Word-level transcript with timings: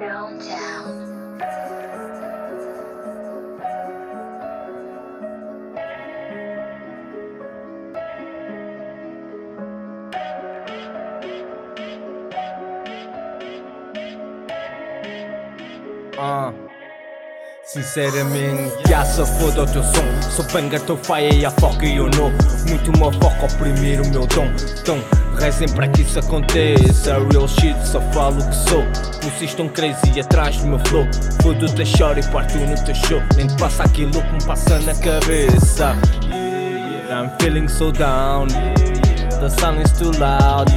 Downtown. 0.00 1.83
Ah. 16.18 16.52
Sinceramente, 17.64 18.74
já 18.88 19.04
se 19.04 19.24
foda 19.38 19.62
o 19.62 19.66
teu 19.66 19.82
som. 19.82 20.30
Sou 20.30 20.44
banger, 20.52 20.80
teu 20.82 20.96
fire 20.98 21.34
e 21.34 21.46
a 21.46 21.50
foca 21.50 21.86
e 21.86 21.96
eu 21.96 22.10
não 22.10 22.30
Muito 22.68 22.92
uma 22.96 23.10
foca 23.12 23.46
oprimir 23.46 24.02
o 24.02 24.08
meu 24.10 24.26
dom. 24.26 24.46
Então, 24.80 25.02
rezem 25.38 25.68
para 25.68 25.88
que 25.88 26.02
isso 26.02 26.18
aconteça. 26.18 27.18
Real 27.30 27.48
shit, 27.48 27.74
só 27.86 28.00
falo 28.12 28.38
o 28.38 28.48
que 28.48 28.54
sou. 28.68 28.84
Vocês 29.22 29.50
estão 29.50 29.66
crazy 29.68 30.20
atrás 30.20 30.58
do 30.58 30.68
meu 30.68 30.78
flow. 30.80 31.06
Fodo-te 31.42 31.82
a 31.82 31.84
choro 31.86 32.20
e 32.20 32.22
parto 32.30 32.58
no 32.58 32.84
teu 32.84 32.94
show. 32.94 33.22
Nem 33.36 33.46
te 33.46 33.56
passa 33.56 33.84
aquilo 33.84 34.12
que 34.12 34.32
me 34.32 34.44
passa 34.44 34.78
na 34.80 34.94
cabeça. 34.96 35.96
I'm 37.10 37.30
feeling 37.40 37.68
so 37.68 37.90
down. 37.90 38.48
The 39.40 39.48
sound 39.48 39.82
is 39.82 39.92
too 39.92 40.12
loud. 40.18 40.70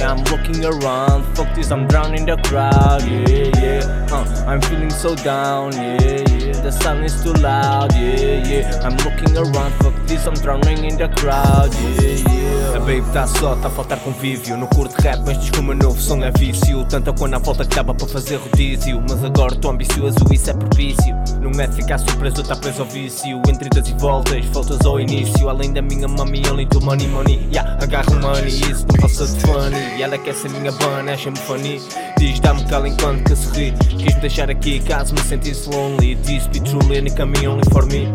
I'm 0.00 0.22
looking 0.30 0.64
around, 0.64 1.24
fuck 1.34 1.54
this, 1.54 1.70
I'm 1.70 1.86
drowning 1.86 2.26
the 2.26 2.36
crowd, 2.36 3.02
yeah, 3.02 3.50
yeah. 3.56 3.73
Uh, 4.14 4.44
I'm 4.46 4.60
feeling 4.60 4.90
so 4.90 5.16
down, 5.16 5.72
yeah, 5.72 6.22
yeah. 6.38 6.52
The 6.62 6.70
sun 6.70 7.02
is 7.02 7.20
too 7.20 7.32
loud, 7.32 7.92
yeah, 7.94 8.46
yeah. 8.46 8.80
I'm 8.84 8.96
looking 8.98 9.36
around, 9.36 9.72
fuck 9.82 9.94
this, 10.06 10.24
I'm 10.24 10.34
drowning 10.34 10.84
in 10.84 10.96
the 10.96 11.08
crowd, 11.18 11.74
yeah, 11.74 12.22
yeah. 12.30 12.76
A 12.76 12.80
babe 12.80 13.04
tá 13.12 13.26
só, 13.26 13.56
tá 13.56 13.66
a 13.66 13.70
faltar 13.70 13.98
convívio. 14.00 14.56
No 14.56 14.66
curto 14.68 15.00
rap, 15.02 15.20
mas 15.26 15.38
diz 15.38 15.50
que 15.50 15.58
o 15.58 15.62
meu 15.62 15.76
novo 15.76 16.00
som 16.00 16.22
é 16.22 16.30
vício. 16.32 16.84
Tanta 16.84 17.12
quando 17.12 17.34
a 17.34 17.38
volta 17.38 17.64
dava 17.64 17.94
para 17.94 18.06
fazer 18.06 18.36
rodízio. 18.36 19.00
Mas 19.08 19.22
agora 19.24 19.54
tô 19.56 19.70
ambicioso, 19.70 20.16
isso 20.32 20.50
é 20.50 20.54
propício. 20.54 21.14
Não 21.40 21.50
é 21.60 21.66
de 21.68 21.76
ficar 21.76 21.98
surpreso, 21.98 22.42
tá 22.42 22.56
preso 22.56 22.82
ao 22.82 22.88
vício. 22.88 23.40
Entre 23.48 23.66
idas 23.66 23.88
e 23.88 23.94
voltas, 23.94 24.44
voltas 24.46 24.84
ao 24.84 24.98
início. 24.98 25.48
Além 25.48 25.72
da 25.72 25.82
minha 25.82 26.08
mami, 26.08 26.42
only 26.50 26.66
to 26.66 26.80
money, 26.80 27.06
money. 27.06 27.48
Yeah, 27.52 27.78
agarro 27.80 28.14
money, 28.20 28.48
isso 28.48 28.84
não 28.90 29.00
passa 29.00 29.26
de 29.26 29.40
funny. 29.40 29.96
E 29.96 30.02
ela 30.02 30.18
quer 30.18 30.34
ser 30.34 30.50
minha 30.50 30.72
bana, 30.72 31.12
acha-me 31.12 31.38
funny 31.38 31.80
Diz 32.18 32.40
dá-me 32.40 32.64
cala 32.64 32.88
enquanto 32.88 33.24
que 33.24 33.36
sorri 33.36 33.72
Quis-me 34.04 34.20
deixar 34.20 34.50
aqui 34.50 34.80
caso 34.80 35.14
me 35.14 35.20
sentisse 35.20 35.66
lonely. 35.70 36.14
Diz 36.16 36.46
be 36.48 36.60
truly 36.60 36.98
and 36.98 37.16
come 37.16 37.48
only 37.48 37.64
for 37.72 37.86
me. 37.86 38.12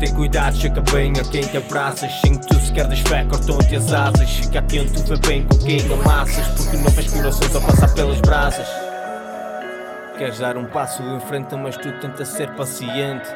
Tem 0.00 0.12
cuidado, 0.12 0.56
chega 0.56 0.80
bem 0.92 1.12
a 1.12 1.24
quem 1.24 1.42
te 1.42 1.56
abraças 1.56 2.12
Sem 2.20 2.36
que 2.36 2.46
tu 2.46 2.54
sequer 2.54 2.86
des 2.88 2.98
fé, 3.00 3.24
cortam-te 3.24 3.76
as 3.76 3.92
asas. 3.92 4.28
Fica 4.28 4.58
atento, 4.58 5.00
vê 5.04 5.28
bem 5.28 5.42
com 5.44 5.56
quem 5.58 5.80
amassas 5.92 6.44
Porque 6.56 6.76
não 6.78 6.90
vês 6.90 7.12
corações 7.12 7.54
a 7.54 7.60
passar 7.60 7.94
pelas 7.94 8.20
brasas. 8.20 8.66
Queres 10.18 10.40
dar 10.40 10.56
um 10.56 10.64
passo 10.64 11.04
em 11.04 11.20
frente, 11.20 11.54
mas 11.54 11.76
tu 11.76 11.92
tenta 12.00 12.24
ser 12.24 12.50
paciente. 12.56 13.28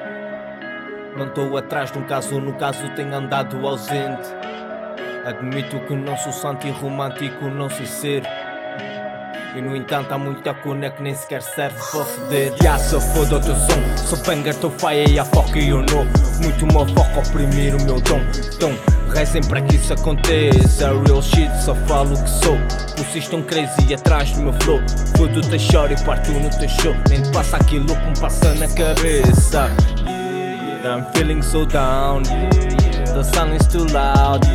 Não 1.16 1.26
estou 1.28 1.56
atrás 1.56 1.92
de 1.92 1.98
um 1.98 2.02
caso, 2.02 2.40
no 2.40 2.54
caso 2.54 2.80
tenho 2.96 3.14
andado 3.14 3.64
ausente. 3.64 4.28
Admito 5.24 5.78
que 5.86 5.94
não 5.94 6.16
sou 6.16 6.32
santo 6.32 6.66
e 6.66 6.70
romântico, 6.70 7.44
não 7.44 7.70
sei 7.70 7.86
ser. 7.86 8.22
E 9.54 9.60
no 9.60 9.76
entanto 9.76 10.12
há 10.12 10.18
muita 10.18 10.54
cuna 10.54 10.90
que 10.90 11.02
nem 11.02 11.14
sequer 11.14 11.42
serve 11.42 11.76
para 11.76 12.04
foder. 12.04 12.54
Já 12.62 12.78
se 12.78 12.98
foda 13.12 13.36
o 13.36 13.40
teu 13.40 13.54
som, 13.54 13.96
sou 14.08 14.18
banger, 14.24 14.54
teu 14.54 14.70
fire 14.70 15.12
e 15.12 15.18
a 15.18 15.24
foca 15.26 15.58
e 15.58 15.68
eu 15.68 15.82
não 15.82 16.06
Muito 16.42 16.64
uma 16.64 16.86
foca 16.86 17.28
oprimir 17.28 17.74
o 17.74 17.82
meu 17.84 18.00
dom 18.00 18.20
Então 18.54 18.72
rezem 19.12 19.42
para 19.42 19.60
que 19.60 19.76
isso 19.76 19.92
aconteça. 19.92 20.88
Real 21.06 21.22
shit, 21.22 21.50
só 21.62 21.74
falo 21.74 22.14
o 22.14 22.22
que 22.22 22.30
sou. 22.30 22.56
Vocês 22.96 23.24
estão 23.24 23.42
crazy 23.42 23.92
atrás 23.94 24.32
do 24.32 24.42
meu 24.42 24.52
flow. 24.54 24.80
Fodo-te 25.16 25.54
a 25.54 25.58
choro 25.58 25.92
e 25.92 26.02
parto 26.02 26.32
no 26.32 26.48
teu 26.48 26.68
show. 26.68 26.94
Nem 27.10 27.20
te 27.20 27.30
passa 27.30 27.56
aquilo 27.56 27.86
que 27.86 28.06
me 28.06 28.18
passa 28.18 28.54
na 28.54 28.68
cabeça. 28.68 29.70
I'm 30.84 31.04
feeling 31.14 31.42
so 31.42 31.66
down. 31.66 32.22
The 32.22 33.22
sun 33.22 33.52
is 33.54 33.66
too 33.66 33.84
loud. 33.92 34.46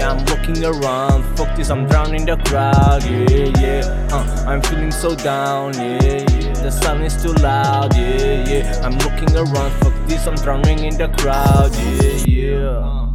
I'm 0.00 0.24
looking 0.26 0.64
around, 0.64 1.24
fuck 1.36 1.56
this, 1.56 1.70
I'm 1.70 1.86
drowning 1.86 2.24
the 2.24 2.36
crowd, 2.36 3.02
yeah, 3.04 3.50
yeah. 3.58 4.07
I'm 4.48 4.62
feeling 4.62 4.90
so 4.90 5.14
down, 5.14 5.74
yeah, 5.74 6.00
yeah. 6.00 6.52
The 6.62 7.02
is 7.04 7.22
too 7.22 7.34
loud, 7.34 7.94
yeah, 7.94 8.48
yeah. 8.48 8.80
I'm 8.82 8.96
looking 8.96 9.36
around, 9.36 9.70
fuck 9.72 9.92
this, 10.06 10.26
I'm 10.26 10.36
drowning 10.36 10.84
in 10.84 10.96
the 10.96 11.08
crowd, 11.18 11.70
yeah, 11.76 12.24
yeah. 12.26 13.08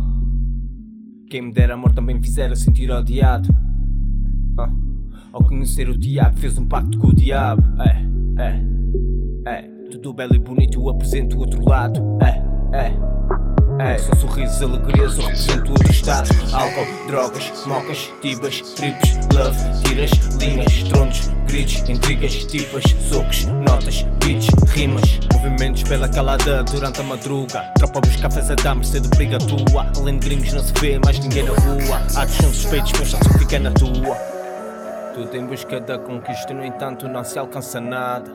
Quem 1.31 1.41
me 1.41 1.51
dera 1.51 1.73
amor 1.73 1.91
também 1.91 2.21
fizera 2.21 2.55
sentir 2.55 2.91
odiado. 2.91 3.49
Uh, 4.59 4.69
ao 5.33 5.43
conhecer 5.43 5.89
o 5.89 5.97
diabo, 5.97 6.37
fez 6.37 6.55
um 6.59 6.67
pacto 6.67 6.99
com 6.99 7.07
o 7.07 7.15
diabo. 7.15 7.63
É, 7.81 8.43
é, 8.43 9.55
é. 9.55 9.61
Tudo 9.89 10.13
belo 10.13 10.35
e 10.35 10.39
bonito, 10.39 10.79
eu 10.79 10.89
apresento 10.89 11.37
o 11.37 11.39
outro 11.39 11.67
lado. 11.67 11.99
É, 12.21 12.77
é. 12.77 13.13
É, 13.79 13.97
são 13.97 14.15
sorrisos, 14.15 14.61
alegrias, 14.61 15.17
eu 15.17 15.25
represento 15.25 15.71
outro 15.71 15.91
estado 15.91 16.29
Álcool, 16.53 17.07
drogas, 17.07 17.65
mocas, 17.65 18.11
tibas, 18.21 18.61
trips, 18.73 19.17
love, 19.33 19.57
tiras, 19.83 20.11
linhas, 20.37 20.83
gritos, 21.53 21.87
intrigas, 21.87 22.33
tipas, 22.45 22.83
socos, 23.07 23.45
notas, 23.45 24.01
beats, 24.25 24.47
rimas 24.69 25.19
Movimentos 25.31 25.83
pela 25.83 26.09
calada 26.09 26.63
durante 26.63 26.99
a 26.99 27.03
madruga. 27.03 27.61
Tropa 27.77 28.01
busca 28.01 28.25
a 28.25 28.55
dar 28.55 28.73
mercê 28.73 28.99
briga 29.01 29.37
tua. 29.37 29.85
Além 29.95 30.17
de 30.17 30.29
gringos 30.29 30.51
não 30.51 30.63
se 30.63 30.73
vê 30.79 30.97
mais 30.97 31.19
ninguém 31.19 31.43
na 31.43 31.51
rua. 31.51 31.97
Atos 32.15 32.35
são 32.37 32.51
suspeitos, 32.51 32.91
mas 32.97 33.09
só 33.09 33.17
se 33.17 33.37
fica 33.37 33.59
na 33.59 33.69
tua. 33.71 34.15
Tudo 35.13 35.37
em 35.37 35.45
busca 35.45 35.79
da 35.79 35.99
conquista, 35.99 36.55
no 36.55 36.65
entanto 36.65 37.07
não 37.07 37.23
se 37.23 37.37
alcança 37.37 37.79
nada. 37.79 38.31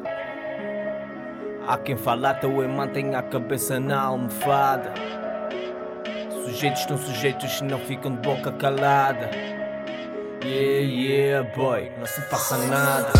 Há 1.66 1.76
quem 1.76 1.96
fala, 1.96 2.34
teu 2.34 2.62
e 2.62 2.68
mantém 2.68 3.16
a 3.16 3.22
cabeça 3.22 3.80
na 3.80 4.00
almofada. 4.00 4.94
Sujeitos 6.44 6.82
estão 6.82 6.96
sujeitos 6.96 7.60
não 7.62 7.80
ficam 7.80 8.14
de 8.14 8.18
boca 8.18 8.52
calada. 8.52 9.57
Yeah, 10.44 10.80
yeah, 10.80 11.42
boy, 11.56 11.90
não 11.98 12.06
se 12.06 12.20
passa 12.22 12.56
nada. 12.58 13.12